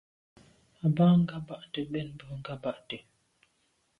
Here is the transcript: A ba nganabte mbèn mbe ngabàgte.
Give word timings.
A 0.85 0.85
ba 0.95 1.05
nganabte 1.19 1.79
mbèn 1.87 2.07
mbe 2.15 2.25
ngabàgte. 2.39 2.97